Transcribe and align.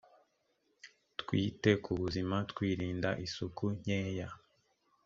twite 1.19 1.69
ku 1.83 1.91
buzima 2.01 2.35
twirind 2.51 3.03
aisuku 3.11 3.63
nkeya 3.77 4.27